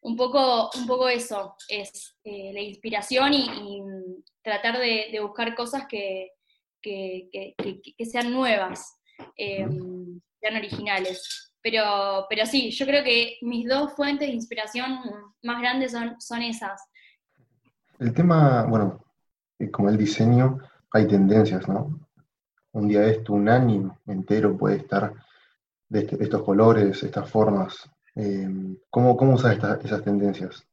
un, 0.03 0.15
poco, 0.15 0.69
un 0.75 0.85
poco 0.85 1.09
eso 1.09 1.55
es 1.67 2.15
eh, 2.23 2.51
la 2.53 2.61
inspiración 2.61 3.33
y, 3.33 3.81
tratar 4.43 4.77
de, 4.77 5.19
buscar 5.23 5.55
cosas 5.55 5.87
que, 5.87 6.33
sean 8.05 8.31
nuevas, 8.31 8.99
eh, 9.35 9.65
sean 10.39 10.55
originales. 10.55 11.48
Pero, 11.61 12.25
pero 12.29 12.45
sí, 12.45 12.71
yo 12.71 12.85
creo 12.85 13.03
que 13.03 13.37
mis 13.41 13.67
dos 13.67 13.93
fuentes 13.93 14.27
de 14.27 14.33
inspiración 14.33 14.99
más 15.43 15.61
grandes 15.61 15.91
son, 15.91 16.19
son 16.19 16.41
esas. 16.41 16.81
El 17.99 18.13
tema, 18.13 18.65
bueno, 18.65 19.03
como 19.71 19.89
el 19.89 19.97
diseño, 19.97 20.59
hay 20.91 21.07
tendencias, 21.07 21.67
¿no? 21.67 21.99
Un 22.71 22.87
día 22.87 23.05
esto, 23.07 23.33
un 23.33 23.49
año 23.49 23.99
entero 24.05 24.57
puede 24.57 24.77
estar 24.77 25.13
de, 25.89 25.99
este, 25.99 26.23
estos 26.23 26.43
colores, 26.43 27.03
estas 27.03 27.29
formas. 27.29 27.89
Eh, 28.15 28.47
¿cómo, 28.89 29.17
¿Cómo 29.17 29.33
usas 29.33 29.57
esas 29.83 30.03
tendencias? 30.03 30.65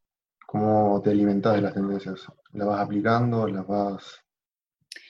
¿Cómo 0.47 1.01
te 1.03 1.11
alimentas 1.11 1.55
de 1.55 1.63
las 1.63 1.75
tendencias? 1.75 2.27
¿Las 2.53 2.69
vas 2.69 2.81
aplicando? 2.81 3.49
¿Las 3.49 3.67
vas 3.67 4.23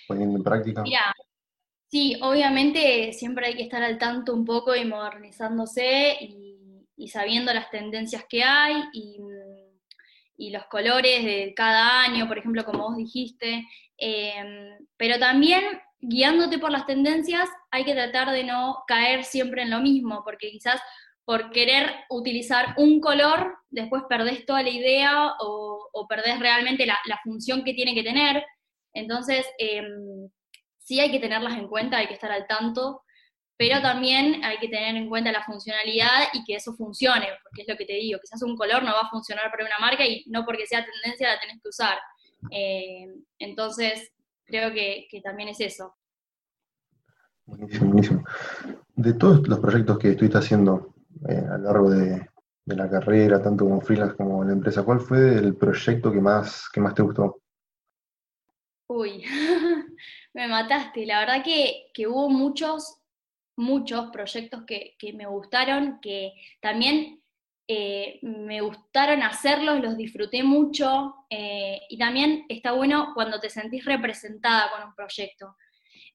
poniendo 0.09 0.38
en 0.38 0.45
práctica? 0.45 0.83
Mira, 0.83 1.12
sí, 1.88 2.19
obviamente 2.23 3.12
siempre 3.12 3.47
hay 3.47 3.57
que 3.57 3.62
estar 3.62 3.83
al 3.83 3.99
tanto 3.99 4.35
un 4.35 4.45
poco 4.45 4.75
y 4.75 4.85
modernizándose 4.85 6.16
y, 6.21 7.09
sabiendo 7.09 7.52
las 7.55 7.71
tendencias 7.71 8.25
que 8.28 8.43
hay 8.43 8.83
y, 8.93 9.19
los 10.50 10.66
colores 10.66 11.25
de 11.25 11.55
cada 11.55 12.02
año, 12.02 12.26
por 12.28 12.38
ejemplo, 12.38 12.64
como 12.64 12.88
vos 12.88 12.97
dijiste. 12.97 13.64
Eh, 13.99 14.76
pero 14.97 15.19
también 15.19 15.64
guiándote 16.00 16.59
por 16.59 16.71
las 16.71 16.87
tendencias, 16.87 17.49
hay 17.71 17.85
que 17.85 17.95
tratar 17.95 18.31
de 18.31 18.45
no 18.45 18.85
caer 18.87 19.25
siempre 19.25 19.62
en 19.62 19.71
lo 19.71 19.81
mismo, 19.81 20.23
porque 20.25 20.50
quizás 20.50 20.81
por 21.25 21.50
querer 21.50 21.93
utilizar 22.09 22.75
un 22.78 23.00
color, 23.00 23.57
después 23.69 24.05
perdés 24.09 24.47
toda 24.47 24.62
la 24.62 24.71
idea 24.71 25.33
o, 25.40 26.07
perdés 26.09 26.38
realmente 26.38 26.87
la, 26.87 26.97
función 27.25 27.64
que 27.64 27.75
tiene 27.75 27.95
que 27.95 28.05
tener. 28.05 28.45
Entonces, 28.93 29.45
em, 29.59 30.31
sí 30.87 31.00
hay 31.00 31.11
que 31.11 31.19
tenerlas 31.19 31.59
en 31.59 31.66
cuenta, 31.66 31.99
hay 31.99 32.07
que 32.07 32.14
estar 32.14 32.31
al 32.31 32.47
tanto, 32.47 33.02
pero 33.57 33.81
también 33.83 34.45
hay 34.45 34.59
que 34.59 34.69
tener 34.69 34.95
en 34.95 35.09
cuenta 35.09 35.33
la 35.33 35.43
funcionalidad 35.43 36.28
y 36.33 36.45
que 36.45 36.55
eso 36.55 36.75
funcione, 36.75 37.26
porque 37.43 37.62
es 37.62 37.69
lo 37.69 37.76
que 37.76 37.87
te 37.87 37.95
digo, 37.95 38.21
quizás 38.21 38.43
un 38.43 38.57
color 38.57 38.85
no 38.85 38.93
va 38.93 39.00
a 39.00 39.11
funcionar 39.11 39.50
para 39.50 39.64
una 39.64 39.78
marca 39.81 40.07
y 40.07 40.25
no 40.28 40.45
porque 40.45 40.66
sea 40.66 40.85
tendencia 40.85 41.33
la 41.33 41.40
tenés 41.40 41.61
que 41.61 41.69
usar. 41.69 41.99
Em, 42.50 43.25
entonces, 43.40 44.12
creo 44.45 44.73
que, 44.73 45.09
también 45.25 45.49
es 45.49 45.61
eso. 45.61 45.97
Buenísimo, 47.47 47.87
buenísimo. 47.87 48.25
De 48.95 49.14
todos 49.14 49.47
los 49.49 49.59
proyectos 49.59 49.99
que 49.99 50.11
estuviste 50.11 50.38
haciendo 50.38 50.95
eh, 51.28 51.45
a 51.50 51.59
lo 51.59 51.64
largo 51.64 51.90
de, 51.90 52.28
la 52.66 52.90
carrera, 52.90 53.40
tanto 53.40 53.64
como 53.64 53.81
freelance 53.81 54.16
como 54.16 54.43
en 54.43 54.49
la 54.49 54.55
empresa, 54.55 54.85
¿cuál 54.85 55.00
fue 55.00 55.35
el 55.35 55.57
proyecto 55.57 56.12
que 56.12 56.21
más, 56.21 56.69
que 56.73 56.81
más 56.81 56.95
te 56.95 57.02
gustó? 57.02 57.40
Uy, 58.88 59.25
me 60.37 60.49
mataste. 60.49 61.07
La 61.07 61.21
verdad 61.21 61.43
que, 61.43 62.07
hubo 62.07 62.28
muchos, 62.28 63.00
muchos 63.57 64.11
proyectos 64.11 64.64
que, 64.66 64.95
me 65.14 65.26
gustaron, 65.26 65.99
que 66.00 66.35
también 66.61 67.23
eh, 67.66 68.19
me 68.21 68.61
gustaron 68.61 69.23
hacerlos, 69.23 69.81
los 69.81 69.97
disfruté 69.97 70.43
mucho 70.43 71.14
eh, 71.31 71.81
y 71.88 71.97
también 71.97 72.45
está 72.50 72.73
bueno 72.73 73.12
cuando 73.14 73.40
te 73.40 73.49
sentís 73.49 73.87
representada 73.87 74.71
con 74.71 74.88
un 74.88 74.95
proyecto. 74.95 75.57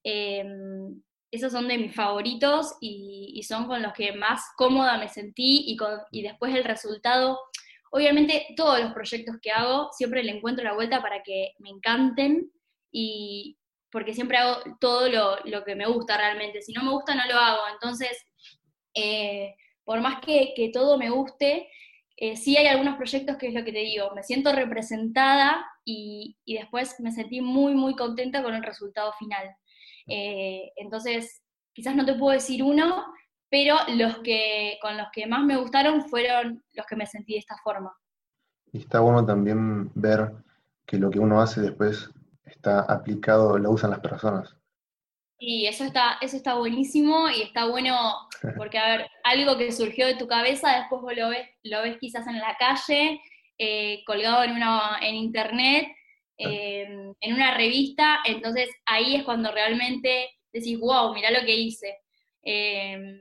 Em, 0.04 1.02
esos 1.32 1.52
son 1.52 1.68
de 1.68 1.80
mis 1.80 1.96
favoritos 1.96 2.78
y, 2.80 3.42
son 3.48 3.66
con 3.66 3.82
los 3.82 3.94
que 3.94 4.14
más 4.14 4.44
cómoda 4.56 5.00
me 5.00 5.10
sentí 5.10 5.64
y, 5.66 5.78
y 6.12 6.22
después 6.22 6.54
el 6.54 6.64
resultado. 6.64 7.40
Obviamente 7.92 8.54
todos 8.56 8.80
los 8.82 8.94
proyectos 8.94 9.38
que 9.42 9.52
hago 9.52 9.90
siempre 9.94 10.24
le 10.24 10.32
encuentro 10.32 10.64
la 10.64 10.74
vuelta 10.74 11.02
para 11.02 11.24
que 11.24 11.54
me 11.58 11.70
encanten 11.70 12.52
y 12.92 13.58
porque 13.92 14.14
siempre 14.14 14.38
hago 14.38 14.58
todo 14.80 15.10
lo, 15.44 15.64
que 15.64 15.76
me 15.76 15.86
gusta 15.86 16.18
realmente. 16.18 16.62
Si 16.62 16.74
no 16.74 16.84
me 16.84 16.92
gusta 16.92 17.14
no 17.14 17.26
lo 17.28 17.36
hago. 17.36 17.62
Entonces, 17.74 18.26
eh, 18.94 19.56
por 19.84 20.00
más 20.02 20.22
que, 20.22 20.72
todo 20.74 20.98
me 20.98 21.10
guste, 21.10 21.70
eh, 22.16 22.38
sí 22.38 22.56
hay 22.56 22.68
algunos 22.68 22.96
proyectos 22.96 23.38
que 23.38 23.48
es 23.48 23.54
lo 23.54 23.64
que 23.64 23.74
te 23.74 23.80
digo, 23.80 24.12
me 24.16 24.24
siento 24.24 24.54
representada 24.54 25.66
y, 25.84 26.38
después 26.46 27.00
me 27.00 27.12
sentí 27.12 27.42
muy, 27.42 27.74
muy 27.74 27.96
contenta 27.96 28.44
con 28.44 28.54
el 28.54 28.64
resultado 28.64 29.12
final. 29.14 29.56
Eh, 30.08 30.72
entonces, 30.76 31.42
quizás 31.74 31.96
no 31.96 32.06
te 32.06 32.14
puedo 32.14 32.34
decir 32.34 32.64
uno, 32.64 33.06
pero 33.50 33.76
los 33.96 34.20
que 34.20 34.78
con 34.82 34.98
los 34.98 35.08
que 35.12 35.28
más 35.28 35.44
me 35.44 35.58
gustaron 35.58 36.08
fueron 36.08 36.64
los 36.74 36.86
que 36.86 36.96
me 36.96 37.06
sentí 37.06 37.34
de 37.34 37.40
esta 37.40 37.58
forma. 37.64 37.94
Y 38.72 38.80
está 38.80 39.02
bueno 39.02 39.26
también 39.26 39.92
ver 39.94 40.32
que 40.86 40.98
lo 40.98 41.10
que 41.10 41.20
uno 41.20 41.42
hace 41.42 41.60
después 41.60 42.10
está 42.52 42.82
aplicado, 42.82 43.58
lo 43.58 43.72
usan 43.72 43.92
las 43.92 44.00
personas. 44.00 44.56
Sí, 45.42 45.66
eso 45.66 45.86
está, 45.86 46.20
eso 46.22 46.38
está 46.38 46.54
buenísimo 46.54 47.28
y 47.28 47.42
está 47.42 47.66
bueno 47.66 47.98
porque, 48.58 48.78
a 48.78 48.98
ver, 48.98 49.08
algo 49.24 49.58
que 49.58 49.72
surgió 49.72 50.06
de 50.06 50.16
tu 50.16 50.28
cabeza, 50.28 50.78
después 50.78 51.02
vos 51.02 51.16
lo 51.16 51.30
ves, 51.30 51.50
lo 51.64 51.82
ves 51.82 51.98
quizás 52.00 52.28
en 52.28 52.38
la 52.38 52.56
calle, 52.60 53.20
eh, 53.58 54.04
colgado 54.06 54.44
en, 54.44 54.52
una, 54.52 55.00
en 55.02 55.16
internet, 55.16 55.88
em, 56.38 57.16
en 57.20 57.34
una 57.34 57.56
revista, 57.58 58.20
entonces 58.26 58.70
ahí 58.86 59.16
es 59.16 59.24
cuando 59.24 59.52
realmente 59.52 60.30
decís, 60.54 60.80
wow, 60.80 61.12
mirá 61.14 61.32
lo 61.32 61.44
que 61.44 61.56
hice. 61.56 61.98
Em, 62.44 63.20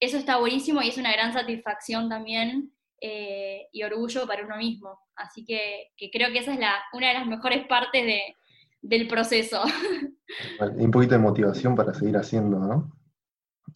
eso 0.00 0.16
está 0.16 0.38
buenísimo 0.38 0.82
y 0.82 0.88
es 0.88 0.98
una 0.98 1.12
gran 1.12 1.32
satisfacción 1.32 2.08
también 2.08 2.72
eh, 3.00 3.68
y 3.70 3.84
orgullo 3.84 4.26
para 4.26 4.44
uno 4.44 4.56
mismo. 4.56 4.98
Así 5.14 5.44
que, 5.44 5.92
que 5.96 6.10
creo 6.10 6.32
que 6.32 6.40
esa 6.40 6.54
es 6.54 6.58
la, 6.58 6.82
una 6.92 7.08
de 7.08 7.14
las 7.14 7.26
mejores 7.26 7.66
partes 7.68 8.04
de, 8.04 8.36
del 8.82 9.08
proceso. 9.08 9.62
un 10.76 10.90
poquito 10.90 11.14
de 11.14 11.20
motivación 11.20 11.74
para 11.74 11.94
seguir 11.94 12.16
haciendo, 12.16 12.58
¿no? 12.58 12.92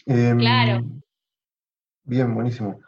Em, 0.05 0.39
claro. 0.39 0.85
Bien, 2.05 2.35
buenísimo. 2.35 2.81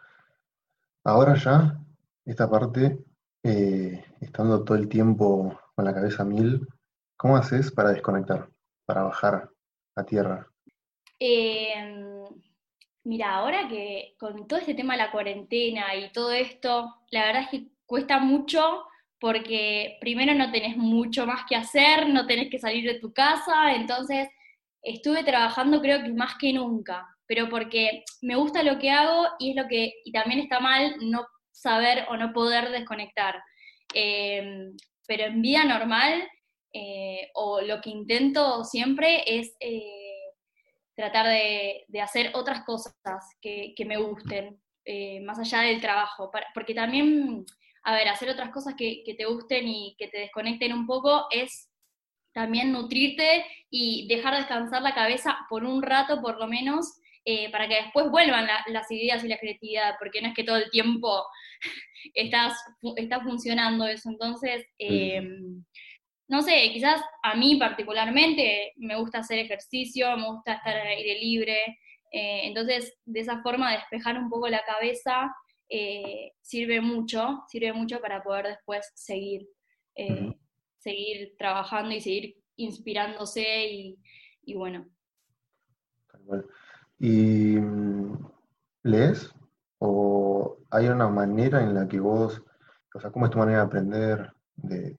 Ahora 1.03 1.35
ya, 1.35 1.79
esta 2.25 2.49
parte, 2.49 2.99
eh, 3.43 4.03
estando 4.21 4.63
todo 4.63 4.77
el 4.77 4.87
tiempo 4.87 5.59
con 5.75 5.85
la 5.85 5.93
cabeza 5.93 6.23
mil, 6.23 6.67
¿cómo 7.17 7.37
haces 7.37 7.71
para 7.71 7.91
desconectar, 7.91 8.49
para 8.85 9.03
bajar 9.03 9.49
a 9.95 10.03
tierra? 10.03 10.47
Em, 11.19 12.25
mira, 13.03 13.35
ahora 13.35 13.67
que 13.67 14.15
con 14.17 14.47
todo 14.47 14.59
este 14.59 14.73
tema 14.73 14.93
de 14.93 15.03
la 15.03 15.11
cuarentena 15.11 15.95
y 15.95 16.11
todo 16.11 16.31
esto, 16.31 16.95
la 17.11 17.25
verdad 17.25 17.43
es 17.43 17.49
que 17.49 17.67
cuesta 17.85 18.19
mucho 18.19 18.83
porque 19.19 19.97
primero 19.99 20.33
no 20.33 20.51
tenés 20.51 20.77
mucho 20.77 21.25
más 21.25 21.43
que 21.47 21.55
hacer, 21.55 22.07
no 22.09 22.25
tenés 22.25 22.49
que 22.49 22.59
salir 22.59 22.85
de 22.85 22.99
tu 22.99 23.13
casa, 23.13 23.75
entonces 23.75 24.27
estuve 24.81 25.23
trabajando 25.23 25.81
creo 25.81 26.01
que 26.01 26.13
más 26.13 26.35
que 26.39 26.53
nunca, 26.53 27.05
pero 27.27 27.49
porque 27.49 28.03
me 28.21 28.35
gusta 28.35 28.63
lo 28.63 28.79
que 28.79 28.91
hago 28.91 29.27
y 29.39 29.51
es 29.51 29.55
lo 29.55 29.67
que, 29.67 29.93
y 30.05 30.11
también 30.11 30.39
está 30.39 30.59
mal 30.59 30.95
no 31.01 31.25
saber 31.51 32.05
o 32.09 32.17
no 32.17 32.31
poder 32.33 32.71
desconectar. 32.71 33.41
Em, 33.93 34.75
pero 35.07 35.25
en 35.25 35.41
vida 35.41 35.65
normal, 35.65 36.27
eh, 36.71 37.29
o 37.33 37.61
lo 37.61 37.81
que 37.81 37.89
intento 37.89 38.63
siempre 38.63 39.23
es 39.25 39.55
eh, 39.59 40.19
tratar 40.95 41.27
de, 41.27 41.85
hacer 42.01 42.31
otras 42.35 42.63
cosas 42.63 42.95
que, 43.41 43.73
me 43.85 43.97
gusten, 43.97 44.61
eh, 44.85 45.19
más 45.21 45.39
allá 45.39 45.61
del 45.61 45.81
trabajo, 45.81 46.31
porque 46.53 46.73
también 46.73 47.45
a 47.83 47.95
ver, 47.95 48.07
hacer 48.07 48.29
otras 48.29 48.51
cosas 48.51 48.75
que, 48.77 49.03
te 49.17 49.25
gusten 49.25 49.67
y 49.67 49.95
que 49.97 50.07
te 50.07 50.19
desconecten 50.19 50.73
un 50.73 50.85
poco 50.85 51.27
es 51.31 51.69
también 52.33 52.71
nutrirte 52.71 53.45
y 53.69 54.07
dejar 54.07 54.35
descansar 54.35 54.81
la 54.81 54.93
cabeza 54.93 55.37
por 55.49 55.63
un 55.63 55.81
rato 55.81 56.21
por 56.21 56.37
lo 56.37 56.47
menos, 56.47 56.99
eh, 57.25 57.51
para 57.51 57.67
que 57.67 57.75
después 57.75 58.09
vuelvan 58.09 58.47
las 58.67 58.91
ideas 58.91 59.23
y 59.23 59.27
la 59.27 59.37
creatividad, 59.37 59.95
porque 59.99 60.21
no 60.21 60.29
es 60.29 60.35
que 60.35 60.43
todo 60.43 60.57
el 60.57 60.69
tiempo 60.69 61.25
estás, 62.13 62.53
está 62.95 63.21
funcionando 63.21 63.85
eso. 63.87 64.09
Entonces, 64.09 64.65
em, 64.77 65.63
no 66.27 66.41
sé, 66.41 66.69
quizás 66.71 67.01
a 67.23 67.35
mí 67.35 67.55
particularmente 67.57 68.73
me 68.77 68.95
gusta 68.95 69.19
hacer 69.19 69.39
ejercicio, 69.39 70.15
me 70.15 70.27
gusta 70.27 70.53
estar 70.53 70.77
al 70.77 70.87
aire 70.87 71.19
libre, 71.19 71.79
eh, 72.11 72.41
entonces 72.43 72.93
de 73.05 73.19
esa 73.19 73.41
forma 73.41 73.71
despejar 73.71 74.17
un 74.17 74.29
poco 74.29 74.47
la 74.47 74.63
cabeza 74.63 75.31
eh, 75.69 76.33
sirve 76.41 76.81
mucho, 76.81 77.43
sirve 77.47 77.73
mucho 77.73 77.99
para 78.01 78.23
poder 78.23 78.47
después 78.47 78.91
seguir, 78.95 79.47
eh, 79.95 80.33
seguir 80.77 81.35
trabajando 81.37 81.95
y 81.95 82.01
seguir 82.01 82.35
inspirándose 82.55 83.97
y, 84.43 84.53
bueno. 84.55 84.87
¿Y 86.99 87.57
mm, 87.59 88.17
lees? 88.83 89.33
¿O 89.77 90.57
hay 90.71 90.87
una 90.87 91.07
manera 91.07 91.61
en 91.61 91.73
la 91.73 91.87
que 91.87 91.99
vos, 91.99 92.41
o 92.93 92.99
sea, 92.99 93.11
cómo 93.11 93.25
es 93.25 93.31
tu 93.31 93.37
manera 93.37 93.59
de 93.59 93.65
aprender, 93.65 94.33
de, 94.55 94.97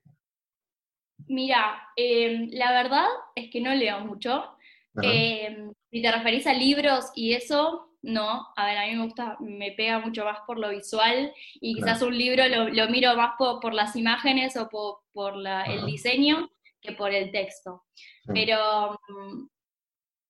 Mira, 1.29 1.81
em, 1.97 2.49
la 2.53 2.73
verdad 2.73 3.07
es 3.35 3.51
que 3.51 3.61
no 3.61 3.75
leo 3.75 4.01
mucho. 4.01 4.57
Em, 5.03 5.73
si 5.91 6.03
te 6.03 6.11
referís 6.11 6.47
a 6.47 6.53
libros 6.53 7.11
y 7.15 7.35
eso, 7.35 7.90
no. 8.03 8.47
A 8.57 8.67
ver, 8.67 8.79
a 8.79 8.87
mí 8.87 8.97
me 8.97 9.05
gusta, 9.05 9.37
me 9.41 9.73
pega 9.73 9.99
mucho 9.99 10.25
más 10.25 10.39
por 10.47 10.59
lo 10.59 10.71
visual 10.71 11.33
y 11.55 11.75
quizás 11.75 12.03
un 12.03 12.17
libro 12.17 12.47
lo, 12.49 12.89
miro 12.89 13.15
más 13.17 13.33
por, 13.39 13.75
las 13.75 13.97
imágenes 13.97 14.57
o 14.57 14.69
por, 14.69 15.35
el 15.67 15.87
diseño 15.87 16.51
que 16.81 16.93
por 16.93 17.13
el 17.13 17.31
texto. 17.31 17.85
Pero, 18.27 18.99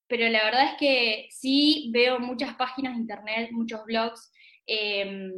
pero 0.09 0.29
la 0.29 0.45
verdad 0.45 0.73
es 0.73 0.75
que 0.79 1.29
sí 1.31 1.91
veo 1.93 2.19
muchas 2.19 2.55
páginas 2.57 2.95
de 2.95 3.01
internet, 3.01 3.51
muchos 3.53 3.85
blogs, 3.85 4.33
em, 4.67 5.33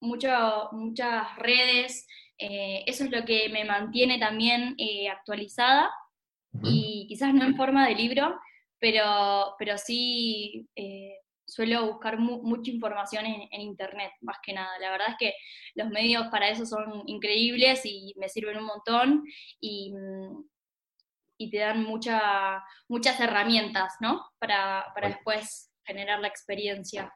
muchas 0.00 1.36
redes. 1.38 2.06
Eh, 2.36 2.84
eso 2.86 3.04
es 3.04 3.10
lo 3.10 3.24
que 3.24 3.48
me 3.48 3.64
mantiene 3.64 4.18
también 4.18 4.74
eh, 4.78 5.08
actualizada 5.08 5.90
y 6.62 7.06
quizás 7.08 7.34
no 7.34 7.44
en 7.44 7.56
forma 7.56 7.88
de 7.88 7.94
libro, 7.94 8.38
pero, 8.78 9.54
pero 9.58 9.76
sí 9.76 10.68
eh, 10.76 11.16
suelo 11.48 11.86
buscar 11.86 12.18
mucha 12.18 12.70
información 12.70 13.24
en, 13.24 13.60
Internet, 13.60 14.12
más 14.20 14.36
que 14.42 14.52
nada. 14.52 14.78
La 14.80 14.90
verdad 14.90 15.08
es 15.10 15.16
que 15.18 15.34
los 15.74 15.88
medios 15.88 16.26
para 16.28 16.48
eso 16.50 16.66
son 16.66 17.02
increíbles 17.06 17.80
y 17.84 18.14
me 18.18 18.28
sirven 18.28 18.58
un 18.58 18.66
montón 18.66 19.24
y, 19.58 19.94
y 21.38 21.50
te 21.50 21.58
dan 21.58 21.84
mucha, 21.84 22.62
muchas 22.88 23.18
herramientas, 23.18 23.94
¿no? 24.00 24.26
Para, 24.38 24.86
para 24.94 25.08
después 25.08 25.72
generar 25.84 26.20
la 26.20 26.28
experiencia. 26.28 27.12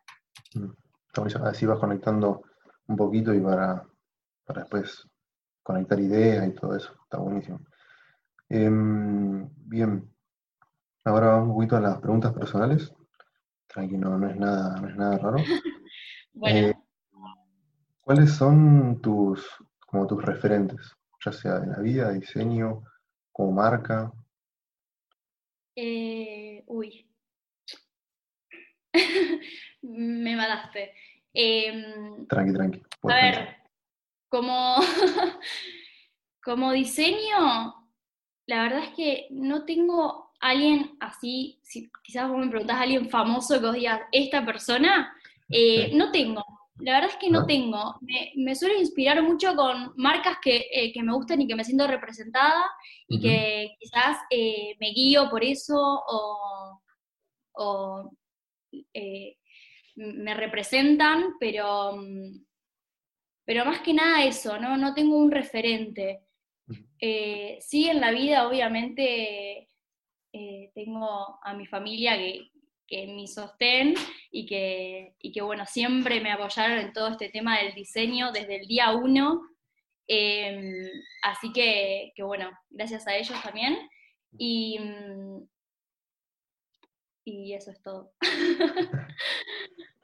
Mm. 0.55 0.71
Así 1.45 1.67
vas 1.67 1.79
conectando 1.79 2.43
un 2.87 2.97
poquito 2.97 3.35
y 3.35 3.41
para, 3.41 3.87
para 4.45 4.63
después 4.63 5.07
conectar 5.63 6.01
ideas 6.01 6.49
y 6.49 6.55
todo 6.55 6.75
eso. 6.75 6.95
Está 7.05 7.19
buenísimo. 7.19 7.61
Em, 8.49 9.47
bien, 9.69 10.11
ahora 11.05 11.27
vamos 11.33 11.49
un 11.49 11.55
poquito 11.55 11.77
a 11.77 11.81
las 11.81 11.99
preguntas 11.99 12.33
personales. 12.33 12.95
Tranquilo, 13.73 14.19
no 14.19 14.29
es 14.29 14.37
nada, 14.37 14.81
no 14.81 14.89
es 14.89 14.97
nada 14.97 15.19
raro. 15.19 15.37
bueno. 16.35 16.69
Eh, 16.69 16.75
¿Cuáles 18.03 18.33
son 18.33 19.01
tus, 19.01 19.49
como 19.87 20.07
tus 20.07 20.23
referentes? 20.23 20.95
Ya 21.25 21.33
sea 21.33 21.61
de 21.61 21.69
la 21.69 21.79
vida, 21.79 22.11
diseño, 22.13 22.83
como 23.31 23.53
marca. 23.53 24.13
Eh, 25.75 26.63
uy. 26.67 27.09
Me 29.83 30.37
mataste. 30.37 30.93
Em, 31.33 32.27
tranqui, 32.27 32.53
tranqui. 32.53 32.83
A 33.05 33.15
ver, 33.15 33.57
como, 34.29 34.77
como 36.45 36.73
diseño, 36.73 37.89
la 38.47 38.63
verdad 38.65 38.85
es 38.85 38.95
que 38.95 39.29
no 39.31 39.65
tengo 39.65 40.22
alguien 40.43 40.97
así, 41.01 41.59
si 41.63 41.91
quizás 42.03 42.29
vos 42.29 42.39
me 42.39 42.49
preguntás 42.49 42.77
a 42.77 42.83
alguien 42.83 43.09
famoso 43.09 43.55
que 43.55 43.67
vos 43.67 43.75
digas, 43.75 44.01
esta 44.11 44.45
persona, 44.45 45.15
eh, 45.49 45.93
no 45.95 46.11
tengo. 46.11 46.45
La 46.81 46.95
verdad 46.95 47.11
es 47.11 47.17
que 47.17 47.31
no, 47.31 47.47
tengo. 47.47 47.97
Me, 48.35 48.55
suele 48.57 48.81
inspirar 48.81 49.23
mucho 49.23 49.55
con 49.55 49.93
marcas 49.97 50.39
que, 50.43 50.67
eh, 50.73 50.93
me 51.03 51.13
gustan 51.13 51.41
y 51.41 51.47
que 51.47 51.55
me 51.55 51.65
siento 51.65 51.87
representada 51.87 52.65
y 53.07 53.21
que 53.21 53.77
quizás 53.79 54.19
eh, 54.31 54.75
me 54.81 54.91
guío 54.91 55.31
por 55.31 55.45
eso 55.45 55.77
o, 56.07 56.81
me 59.95 60.35
representan, 60.35 61.35
pero, 61.39 62.03
pero 63.45 63.65
más 63.65 63.81
que 63.81 63.95
nada 63.95 64.25
eso, 64.25 64.59
¿no? 64.59 64.77
No 64.77 64.93
tengo 64.95 65.17
un 65.17 65.31
referente. 65.31 66.25
Sí, 67.61 67.89
en 67.89 68.01
la 68.01 68.11
vida, 68.11 68.49
obviamente, 68.49 69.69
tengo 70.75 71.39
a 71.43 71.55
mi 71.55 71.67
familia 71.67 72.17
que, 72.17 72.51
que 72.87 73.07
me 73.07 73.27
sostén 73.27 73.95
y 74.31 74.47
que, 74.47 75.17
y 75.19 75.33
que, 75.33 75.43
bueno, 75.43 75.65
siempre 75.67 76.21
me 76.21 76.33
apoyaron 76.33 76.79
en 76.79 76.93
todo 76.93 77.09
este 77.09 77.31
tema 77.31 77.59
del 77.59 77.75
diseño 77.75 78.33
desde 78.33 78.57
el 78.57 78.67
día 78.67 78.93
uno. 78.93 79.43
Em, 80.07 80.87
así 81.23 81.53
que, 81.53 82.13
que, 82.15 82.23
bueno, 82.23 82.51
gracias 82.71 83.07
a 83.07 83.17
ellos 83.17 83.41
también. 83.43 83.79
Y, 84.37 84.79
y 87.25 87.55
eso 87.55 87.71
es 87.71 87.83
todo. 87.83 88.13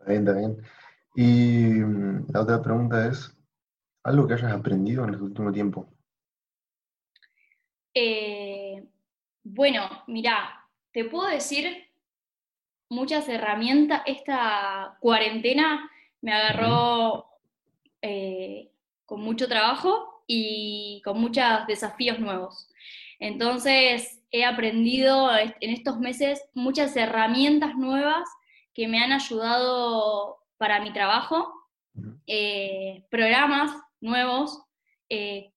Está 0.00 0.12
bien, 0.12 0.28
está 0.28 0.38
bien. 0.38 0.62
Y 1.16 1.80
mm, 1.80 2.26
la 2.32 2.42
otra 2.42 2.62
pregunta 2.62 3.08
es, 3.08 3.36
¿algo 4.04 4.26
que 4.26 4.34
hayas 4.34 4.52
aprendido 4.52 5.04
en 5.04 5.14
el 5.14 5.20
último 5.20 5.50
tiempo? 5.50 5.92
Eh, 7.92 8.86
bueno, 9.42 10.04
mira, 10.06 10.57
te 10.98 11.04
puedo 11.04 11.28
decir 11.28 11.86
muchas 12.88 13.28
herramientas. 13.28 14.02
Esta 14.04 14.96
cuarentena 14.98 15.88
me 16.20 16.32
agarró 16.32 17.24
eh, 18.02 18.72
con 19.06 19.20
mucho 19.20 19.46
trabajo 19.46 20.24
y 20.26 21.00
con 21.04 21.20
muchos 21.20 21.68
desafíos 21.68 22.18
nuevos. 22.18 22.68
Entonces, 23.20 24.24
he 24.32 24.44
aprendido 24.44 25.30
en 25.38 25.70
estos 25.70 26.00
meses 26.00 26.42
muchas 26.52 26.96
herramientas 26.96 27.76
nuevas 27.76 28.28
que 28.74 28.88
me 28.88 28.98
han 28.98 29.12
ayudado 29.12 30.38
para 30.56 30.80
mi 30.80 30.92
trabajo, 30.92 31.52
eh, 32.26 33.04
programas 33.08 33.70
nuevos, 34.00 34.64
he 35.08 35.52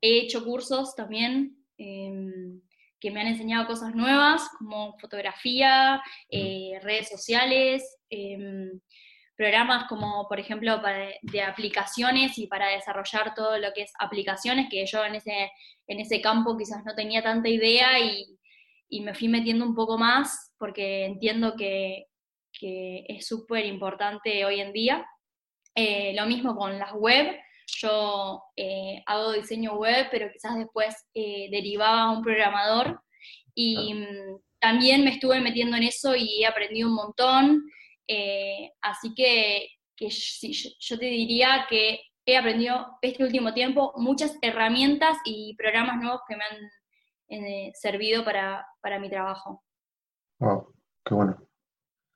hecho 0.00 0.42
cursos 0.42 0.96
también 0.96 1.60
Em, 1.82 2.60
que 3.00 3.10
me 3.10 3.20
han 3.20 3.28
enseñado 3.28 3.66
cosas 3.66 3.94
nuevas 3.94 4.48
como 4.58 4.96
fotografía, 4.98 6.02
eh, 6.28 6.78
redes 6.82 7.08
sociales, 7.08 7.98
em, 8.10 8.80
programas 9.40 9.88
como 9.88 10.28
por 10.28 10.38
ejemplo 10.38 10.82
de 11.22 11.42
aplicaciones 11.42 12.36
y 12.36 12.46
para 12.46 12.68
desarrollar 12.68 13.32
todo 13.34 13.56
lo 13.56 13.72
que 13.72 13.82
es 13.84 13.92
aplicaciones, 13.98 14.68
que 14.70 14.84
yo 14.84 15.02
en 15.02 15.14
ese, 15.14 15.50
en 15.86 15.98
ese 15.98 16.20
campo 16.20 16.58
quizás 16.58 16.84
no 16.84 16.94
tenía 16.94 17.22
tanta 17.22 17.48
idea 17.48 17.98
y, 17.98 18.36
me 19.00 19.14
fui 19.14 19.28
metiendo 19.28 19.64
un 19.64 19.74
poco 19.74 19.96
más 19.96 20.52
porque 20.58 21.06
entiendo 21.06 21.54
que, 21.56 22.06
es 22.60 23.26
súper 23.26 23.64
importante 23.64 24.44
hoy 24.44 24.60
en 24.60 24.72
día. 24.72 25.06
Eh, 25.74 26.12
lo 26.14 26.26
mismo 26.26 26.54
con 26.56 26.78
las 26.78 26.92
web, 26.92 27.34
yo 27.78 28.42
eh, 28.56 29.02
hago 29.06 29.32
diseño 29.32 29.76
web, 29.76 30.08
pero 30.10 30.30
quizás 30.32 30.56
después 30.56 30.94
eh, 31.14 31.48
derivaba 31.50 32.02
a 32.02 32.10
un 32.10 32.22
programador 32.22 33.00
y 33.54 33.94
mm, 33.94 34.40
también 34.58 35.04
me 35.04 35.10
estuve 35.10 35.40
metiendo 35.40 35.76
en 35.76 35.84
eso 35.84 36.14
y 36.14 36.42
he 36.42 36.46
aprendido 36.46 36.88
un 36.88 36.94
montón. 36.94 37.70
Eh, 38.06 38.72
así 38.82 39.14
que, 39.14 39.68
yo, 39.98 40.98
te 40.98 41.06
diría 41.06 41.66
que 41.68 42.00
he 42.26 42.36
aprendido 42.36 42.98
este 43.02 43.22
último 43.24 43.52
tiempo 43.52 43.92
muchas 43.96 44.36
herramientas 44.42 45.16
y 45.24 45.54
programas 45.56 45.96
nuevos 46.00 46.22
que 46.28 46.36
me 46.36 46.44
han 46.44 47.74
servido 47.74 48.24
para, 48.24 48.66
para 48.80 48.98
mi 48.98 49.08
trabajo. 49.08 49.62
Wow, 50.38 50.74
qué 51.04 51.14
bueno. 51.14 51.48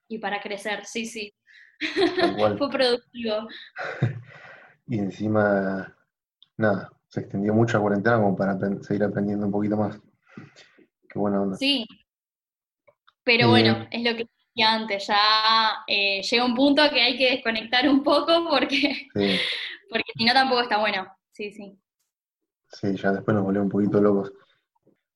Y 0.09 0.19
para 0.19 0.41
crecer, 0.41 0.85
sí, 0.85 1.07
sí. 1.07 1.35
Fue 2.59 2.71
productivo. 2.71 3.47
y 4.87 4.99
encima, 4.99 5.95
nada, 6.57 6.91
se 7.09 7.21
extendió 7.21 7.55
mucho 7.55 7.79
la 7.79 7.83
cuarentena 7.83 8.17
como 8.17 8.37
para 8.37 8.59
seguir 8.83 9.05
aprendiendo 9.05 9.47
un 9.47 9.53
poquito 9.53 9.77
más. 9.77 10.01
Qué 11.09 11.19
buena 11.19 11.41
onda. 11.41 11.57
Sí, 11.57 11.87
pero 13.25 13.49
bueno, 13.49 13.73
eh, 13.73 13.89
es 13.93 14.05
lo 14.05 14.17
que 14.17 14.29
decía 14.49 14.75
antes, 14.75 15.07
ya 15.07 15.85
eh, 15.87 16.23
llega 16.23 16.45
un 16.45 16.55
punto 16.55 16.83
que 16.91 17.01
hay 17.01 17.17
que 17.17 17.31
desconectar 17.31 17.89
un 17.89 18.03
poco 18.03 18.47
porque, 18.51 19.09
porque 19.91 20.13
si 20.17 20.25
no 20.25 20.33
tampoco 20.33 20.63
está 20.63 20.79
bueno. 20.79 21.07
Sí, 21.33 21.51
sí. 21.51 21.79
Sí, 22.69 22.97
ya 22.97 23.13
después 23.13 23.35
nos 23.35 23.45
volvemos 23.45 23.67
un 23.67 23.71
poquito 23.71 24.01
locos. 24.01 24.33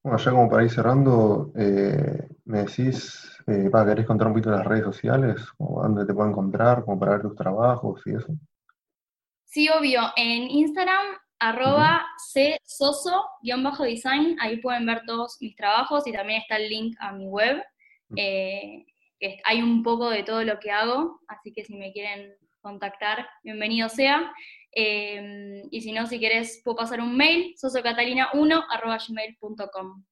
Bueno, 0.03 0.19
ya 0.19 0.31
como 0.31 0.49
para 0.49 0.65
ir 0.65 0.71
cerrando, 0.71 1.53
eh, 1.57 2.29
me 2.47 2.65
decís, 2.65 3.37
eh, 3.47 3.69
¿querés 3.71 4.07
contar 4.07 4.29
un 4.29 4.33
poquito 4.35 4.51
las 4.51 4.65
redes 4.65 4.85
sociales? 4.85 5.43
O 5.59 5.83
¿Dónde 5.83 6.07
te 6.07 6.15
pueden 6.15 6.31
encontrar? 6.31 6.85
Como 6.85 6.99
para 6.99 7.13
ver 7.13 7.23
tus 7.23 7.35
trabajos 7.35 8.01
y 8.07 8.15
eso. 8.15 8.29
Sí, 9.49 9.67
obvio. 9.71 10.03
En 10.17 10.51
Instagram, 10.51 11.17
arroba 11.39 12.07
csoso-design, 12.67 14.37
ahí 14.41 14.59
pueden 14.59 14.85
ver 14.85 15.05
todos 15.07 15.39
mis 15.41 15.57
trabajos 15.57 16.07
y 16.07 16.13
también 16.13 16.43
está 16.43 16.57
el 16.57 16.69
link 16.69 16.95
a 17.01 17.13
mi 17.13 17.27
web. 17.27 17.65
Eh, 18.15 18.85
hay 19.45 19.63
un 19.63 19.83
poco 19.83 20.11
de 20.11 20.23
todo 20.23 20.45
lo 20.45 20.61
que 20.61 20.71
hago, 20.71 21.21
así 21.29 21.55
que 21.55 21.65
si 21.65 21.75
me 21.77 21.93
quieren 21.93 22.35
contactar, 22.61 23.27
bienvenido 23.43 23.89
sea. 23.89 24.31
Em, 24.73 25.63
y 25.71 25.81
si 25.81 25.93
no, 25.93 26.07
si 26.07 26.21
querés, 26.21 26.61
puedo 26.63 26.77
pasar 26.77 27.01
un 27.01 27.17
mail, 27.17 27.55
sosocatalina1 27.57 29.09
gmail.com. 29.09 30.05